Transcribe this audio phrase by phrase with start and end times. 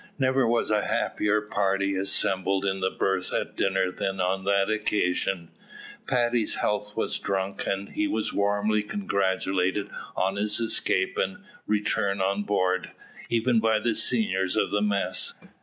[0.17, 5.51] Never was a happier party assembled in the berth at dinner than on that occasion.
[6.07, 12.41] Paddy's health was drunk, and he was warmly congratulated on his escape and return on
[12.41, 12.89] board,
[13.29, 15.35] even by the seniors of the mess.